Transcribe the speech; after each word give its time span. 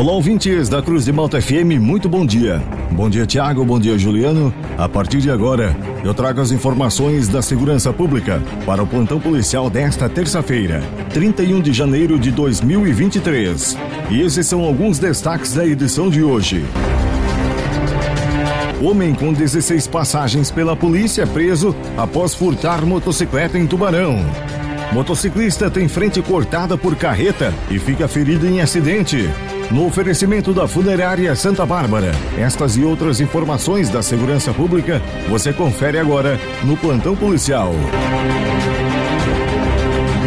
Olá, 0.00 0.12
ouvintes 0.12 0.66
da 0.70 0.80
Cruz 0.80 1.04
de 1.04 1.12
Malta 1.12 1.42
FM, 1.42 1.78
muito 1.78 2.08
bom 2.08 2.24
dia. 2.24 2.62
Bom 2.90 3.10
dia, 3.10 3.26
Tiago, 3.26 3.62
bom 3.66 3.78
dia, 3.78 3.98
Juliano. 3.98 4.50
A 4.78 4.88
partir 4.88 5.18
de 5.18 5.30
agora, 5.30 5.76
eu 6.02 6.14
trago 6.14 6.40
as 6.40 6.50
informações 6.50 7.28
da 7.28 7.42
segurança 7.42 7.92
pública 7.92 8.42
para 8.64 8.82
o 8.82 8.86
plantão 8.86 9.20
policial 9.20 9.68
desta 9.68 10.08
terça-feira, 10.08 10.82
31 11.12 11.60
de 11.60 11.74
janeiro 11.74 12.18
de 12.18 12.30
2023. 12.30 13.76
E 14.08 14.22
esses 14.22 14.46
são 14.46 14.64
alguns 14.64 14.98
destaques 14.98 15.52
da 15.52 15.66
edição 15.66 16.08
de 16.08 16.22
hoje. 16.22 16.64
Homem 18.82 19.14
com 19.14 19.34
16 19.34 19.86
passagens 19.86 20.50
pela 20.50 20.74
polícia 20.74 21.26
preso 21.26 21.76
após 21.98 22.34
furtar 22.34 22.86
motocicleta 22.86 23.58
em 23.58 23.66
Tubarão. 23.66 24.24
Motociclista 24.92 25.70
tem 25.70 25.86
frente 25.86 26.20
cortada 26.20 26.76
por 26.76 26.96
carreta 26.96 27.54
e 27.70 27.78
fica 27.78 28.08
ferido 28.08 28.44
em 28.46 28.60
acidente. 28.60 29.30
No 29.70 29.86
oferecimento 29.86 30.52
da 30.52 30.66
Funerária 30.66 31.34
Santa 31.36 31.64
Bárbara. 31.64 32.10
Estas 32.36 32.76
e 32.76 32.82
outras 32.82 33.20
informações 33.20 33.88
da 33.88 34.02
segurança 34.02 34.52
pública 34.52 35.00
você 35.28 35.52
confere 35.52 35.96
agora 35.96 36.40
no 36.64 36.76
Plantão 36.76 37.14
Policial. 37.14 37.72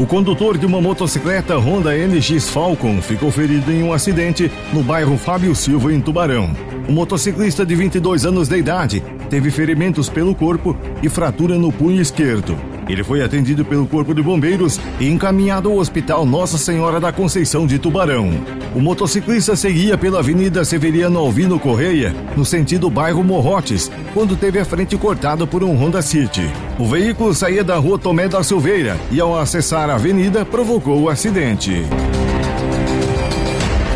O 0.00 0.06
condutor 0.06 0.56
de 0.56 0.64
uma 0.64 0.80
motocicleta 0.80 1.58
Honda 1.58 1.90
NX 1.96 2.50
Falcon 2.50 3.02
ficou 3.02 3.32
ferido 3.32 3.70
em 3.72 3.82
um 3.82 3.92
acidente 3.92 4.50
no 4.72 4.82
bairro 4.84 5.16
Fábio 5.18 5.56
Silva, 5.56 5.92
em 5.92 6.00
Tubarão. 6.00 6.54
O 6.88 6.92
motociclista 6.92 7.66
de 7.66 7.74
22 7.74 8.24
anos 8.24 8.48
de 8.48 8.56
idade 8.56 9.02
teve 9.28 9.50
ferimentos 9.50 10.08
pelo 10.08 10.36
corpo 10.36 10.76
e 11.02 11.08
fratura 11.08 11.58
no 11.58 11.72
punho 11.72 12.00
esquerdo. 12.00 12.71
Ele 12.88 13.04
foi 13.04 13.22
atendido 13.22 13.64
pelo 13.64 13.86
Corpo 13.86 14.14
de 14.14 14.22
Bombeiros 14.22 14.80
e 14.98 15.08
encaminhado 15.08 15.70
ao 15.70 15.76
Hospital 15.76 16.26
Nossa 16.26 16.58
Senhora 16.58 17.00
da 17.00 17.12
Conceição 17.12 17.66
de 17.66 17.78
Tubarão. 17.78 18.30
O 18.74 18.80
motociclista 18.80 19.54
seguia 19.54 19.96
pela 19.96 20.18
Avenida 20.18 20.64
Severiano 20.64 21.18
Alvino 21.18 21.58
Correia, 21.58 22.14
no 22.36 22.44
sentido 22.44 22.90
bairro 22.90 23.22
Morrotes, 23.22 23.90
quando 24.14 24.36
teve 24.36 24.58
a 24.58 24.64
frente 24.64 24.96
cortada 24.96 25.46
por 25.46 25.62
um 25.62 25.74
Honda 25.76 26.02
City. 26.02 26.50
O 26.78 26.86
veículo 26.86 27.34
saía 27.34 27.62
da 27.62 27.76
rua 27.76 27.98
Tomé 27.98 28.28
da 28.28 28.42
Silveira 28.42 28.96
e, 29.10 29.20
ao 29.20 29.38
acessar 29.38 29.90
a 29.90 29.94
avenida, 29.94 30.44
provocou 30.44 31.02
o 31.02 31.08
acidente. 31.08 31.84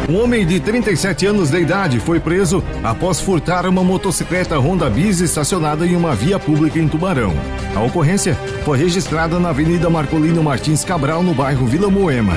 Um 0.09 0.23
homem 0.23 0.47
de 0.47 0.61
37 0.61 1.27
anos 1.27 1.51
de 1.51 1.59
idade 1.59 1.99
foi 1.99 2.21
preso 2.21 2.62
após 2.85 3.21
furtar 3.21 3.67
uma 3.67 3.83
motocicleta 3.83 4.57
Honda 4.57 4.89
Bis 4.89 5.19
estacionada 5.19 5.85
em 5.85 5.97
uma 5.97 6.15
via 6.15 6.39
pública 6.39 6.79
em 6.79 6.87
Tubarão. 6.87 7.35
A 7.75 7.83
ocorrência 7.83 8.37
foi 8.65 8.79
registrada 8.79 9.41
na 9.41 9.49
Avenida 9.49 9.91
Marcolino 9.91 10.45
Martins 10.45 10.84
Cabral, 10.84 11.25
no 11.25 11.34
bairro 11.34 11.67
Vila 11.67 11.91
Moema. 11.91 12.34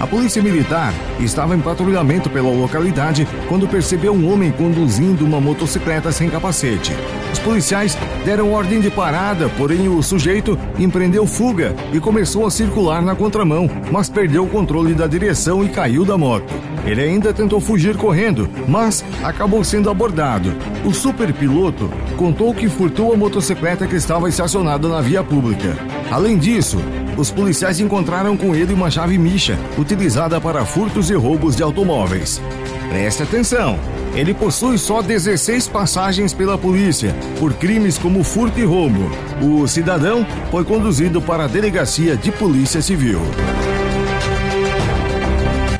A 0.00 0.06
polícia 0.06 0.42
militar 0.42 0.94
estava 1.20 1.54
em 1.54 1.60
patrulhamento 1.60 2.30
pela 2.30 2.50
localidade 2.50 3.28
quando 3.46 3.68
percebeu 3.68 4.14
um 4.14 4.32
homem 4.32 4.50
conduzindo 4.50 5.26
uma 5.26 5.38
motocicleta 5.38 6.10
sem 6.10 6.30
capacete. 6.30 6.94
Os 7.30 7.38
policiais 7.38 7.98
deram 8.24 8.50
ordem 8.50 8.80
de 8.80 8.90
parada, 8.90 9.50
porém 9.58 9.90
o 9.90 10.02
sujeito 10.02 10.58
empreendeu 10.78 11.26
fuga 11.26 11.76
e 11.92 12.00
começou 12.00 12.46
a 12.46 12.50
circular 12.50 13.02
na 13.02 13.14
contramão, 13.14 13.68
mas 13.92 14.08
perdeu 14.08 14.44
o 14.44 14.48
controle 14.48 14.94
da 14.94 15.06
direção 15.06 15.62
e 15.62 15.68
caiu 15.68 16.02
da 16.02 16.16
moto. 16.16 16.54
Ele 16.86 17.02
ainda 17.02 17.34
tentou 17.34 17.60
fugir 17.60 17.94
correndo, 17.94 18.48
mas 18.66 19.04
acabou 19.22 19.62
sendo 19.62 19.90
abordado. 19.90 20.54
O 20.82 20.94
superpiloto 20.94 21.90
contou 22.16 22.54
que 22.54 22.70
furtou 22.70 23.12
a 23.12 23.16
motocicleta 23.18 23.86
que 23.86 23.96
estava 23.96 24.30
estacionada 24.30 24.88
na 24.88 25.02
via 25.02 25.22
pública. 25.22 25.76
Além 26.10 26.38
disso, 26.38 26.78
os 27.16 27.30
policiais 27.30 27.80
encontraram 27.80 28.36
com 28.36 28.54
ele 28.54 28.72
uma 28.72 28.90
chave 28.90 29.18
micha, 29.18 29.58
utilizada 29.78 30.40
para 30.40 30.64
furtos 30.64 31.10
e 31.10 31.14
roubos 31.14 31.56
de 31.56 31.62
automóveis. 31.62 32.40
Preste 32.88 33.22
atenção! 33.22 33.78
Ele 34.14 34.34
possui 34.34 34.76
só 34.76 35.00
16 35.00 35.68
passagens 35.68 36.34
pela 36.34 36.58
polícia 36.58 37.14
por 37.38 37.52
crimes 37.54 37.96
como 37.96 38.24
furto 38.24 38.58
e 38.58 38.64
roubo. 38.64 39.10
O 39.40 39.66
cidadão 39.68 40.26
foi 40.50 40.64
conduzido 40.64 41.22
para 41.22 41.44
a 41.44 41.48
delegacia 41.48 42.16
de 42.16 42.32
polícia 42.32 42.82
civil. 42.82 43.20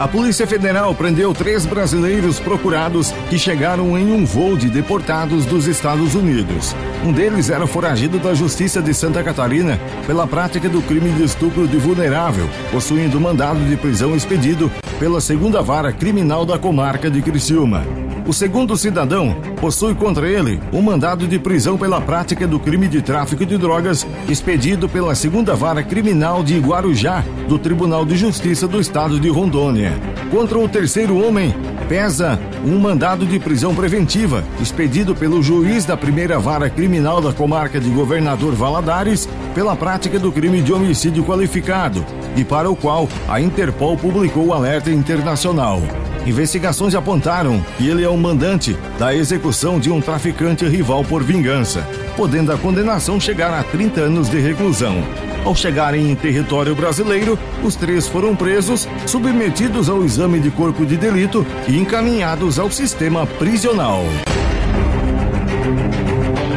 A 0.01 0.09
Polícia 0.09 0.47
Federal 0.47 0.95
prendeu 0.95 1.35
três 1.35 1.67
brasileiros 1.67 2.41
procurados 2.41 3.13
que 3.29 3.39
chegaram 3.39 3.99
em 3.99 4.11
um 4.11 4.25
voo 4.25 4.57
de 4.57 4.71
deportados 4.71 5.45
dos 5.45 5.67
Estados 5.67 6.15
Unidos. 6.15 6.75
Um 7.05 7.13
deles 7.13 7.51
era 7.51 7.67
foragido 7.67 8.19
da 8.19 8.33
Justiça 8.33 8.81
de 8.81 8.95
Santa 8.95 9.23
Catarina 9.23 9.79
pela 10.07 10.27
prática 10.27 10.71
do 10.71 10.81
crime 10.81 11.11
de 11.11 11.25
estupro 11.25 11.69
de 11.69 11.77
vulnerável, 11.77 12.49
possuindo 12.73 13.21
mandado 13.21 13.61
de 13.69 13.77
prisão 13.77 14.17
expedido 14.17 14.73
pela 14.99 15.21
segunda 15.21 15.61
vara 15.61 15.93
criminal 15.93 16.47
da 16.47 16.59
comarca 16.59 17.11
de 17.11 17.21
Criciúma. 17.21 17.85
O 18.31 18.33
segundo 18.33 18.77
cidadão 18.77 19.35
possui 19.61 19.93
contra 19.93 20.29
ele 20.29 20.61
um 20.73 20.81
mandado 20.81 21.27
de 21.27 21.37
prisão 21.37 21.77
pela 21.77 22.01
prática 22.01 22.47
do 22.47 22.61
crime 22.61 22.87
de 22.87 23.03
tráfico 23.03 23.45
de 23.45 23.59
drogas 23.59 24.07
expedido 24.29 24.89
pela 24.89 25.17
segunda 25.17 25.57
vara 25.57 25.83
criminal 25.83 26.41
de 26.45 26.57
Guarujá 26.61 27.25
do 27.49 27.59
Tribunal 27.59 28.07
de 28.07 28.15
Justiça 28.15 28.69
do 28.69 28.81
Estado 28.81 29.19
de 29.19 29.29
Rondônia. 29.29 29.95
Contra 30.31 30.57
o 30.61 30.69
terceiro 30.69 31.19
homem 31.19 31.53
pesa 31.89 32.39
um 32.65 32.79
mandado 32.79 33.27
de 33.27 33.41
prisão 33.41 33.75
preventiva 33.75 34.45
expedido 34.61 35.13
pelo 35.13 35.43
juiz 35.43 35.85
da 35.85 35.97
primeira 35.97 36.39
vara 36.39 36.71
criminal 36.71 37.21
da 37.21 37.33
comarca 37.33 37.81
de 37.81 37.91
Governador 37.91 38.55
Valadares 38.55 39.29
pela 39.57 39.75
prática 39.75 40.21
do 40.21 40.31
crime 40.31 40.63
de 40.63 40.73
homicídio 40.73 41.25
qualificado 41.25 42.07
e 42.37 42.45
para 42.45 42.71
o 42.71 42.77
qual 42.77 43.09
a 43.29 43.41
Interpol 43.41 43.97
publicou 43.97 44.47
o 44.47 44.55
alerta 44.55 44.89
internacional. 44.89 45.83
Investigações 46.27 46.95
apontaram 46.95 47.65
que 47.79 47.89
ele 47.89 48.05
é 48.05 48.09
o 48.09 48.17
mandante 48.17 48.77
da 48.99 49.15
execução 49.15 49.81
de 49.81 49.91
um 49.91 50.01
traficante 50.01 50.67
rival 50.67 51.03
por 51.03 51.23
vingança, 51.23 51.87
podendo 52.17 52.53
a 52.53 52.59
condenação 52.59 53.19
chegar 53.19 53.53
a 53.53 53.63
30 53.63 54.01
anos 54.01 54.29
de 54.29 54.39
reclusão. 54.39 55.03
Ao 55.45 55.55
chegarem 55.55 56.11
em 56.11 56.15
território 56.15 56.75
brasileiro, 56.75 57.39
os 57.65 57.75
três 57.75 58.07
foram 58.07 58.37
presos, 58.37 58.87
submetidos 59.07 59.89
ao 59.89 60.05
exame 60.05 60.39
de 60.39 60.51
corpo 60.51 60.85
de 60.85 60.97
delito 60.97 61.47
e 61.67 61.79
encaminhados 61.79 62.59
ao 62.59 62.71
sistema 62.71 63.27
prisional. 63.27 64.05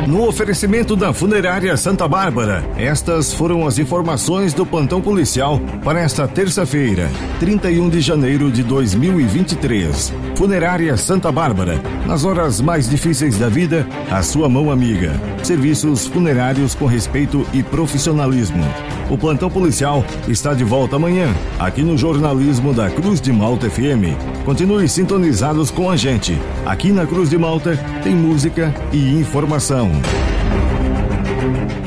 No 0.08 0.28
oferecimento 0.28 0.97
da 0.97 1.14
Funerária 1.14 1.78
Santa 1.78 2.08
Bárbara, 2.09 2.64
estas 2.75 3.34
foram 3.34 3.66
as 3.66 3.80
informações 3.80 4.53
do 4.53 4.66
plantão 4.66 5.02
policial 5.02 5.62
para 5.81 6.02
esta 6.02 6.28
terça-feira, 6.28 7.09
31 7.40 7.90
de 7.90 8.02
janeiro 8.02 8.52
de 8.52 8.63
2023. 8.63 10.13
Funerária 10.36 10.97
Santa 10.97 11.31
Bárbara, 11.31 11.81
nas 12.06 12.25
horas 12.25 12.59
mais 12.59 12.90
difíceis 12.90 13.38
da 13.38 13.47
vida, 13.47 13.88
a 14.12 14.22
sua 14.22 14.50
mão 14.50 14.69
amiga. 14.69 15.13
Serviços 15.42 16.06
funerários 16.06 16.75
com 16.75 16.86
respeito 16.86 17.46
e 17.53 17.63
profissionalismo. 17.63 18.63
O 19.09 19.18
plantão 19.18 19.50
policial 19.50 20.03
está 20.28 20.53
de 20.53 20.63
volta 20.63 20.97
amanhã, 20.97 21.34
aqui 21.59 21.81
no 21.81 21.97
jornalismo 21.97 22.74
da 22.74 22.90
Cruz 22.90 23.22
de 23.22 23.31
Malta 23.31 23.69
FM. 23.69 24.18
Continue 24.44 24.90
sintonizados 24.90 25.72
com 25.72 25.90
a 25.90 25.96
gente. 25.96 26.38
Aqui 26.66 26.92
na 26.92 27.06
Cruz 27.06 27.30
de 27.30 27.38
Malta 27.38 27.78
tem 28.03 28.16
música 28.16 28.74
e 28.92 29.13
informação 29.19 29.93
mundo. 29.94 31.83